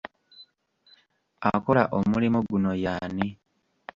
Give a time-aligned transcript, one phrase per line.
[1.51, 3.27] Akola omulimo guno ye ani?